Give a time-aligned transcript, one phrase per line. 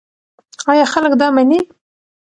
[0.71, 1.59] ایا خلک دا مني؟